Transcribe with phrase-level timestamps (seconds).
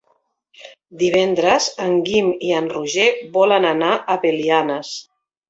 [1.01, 3.07] Divendres en Guim i en Roger
[3.37, 4.97] volen anar a Belianes.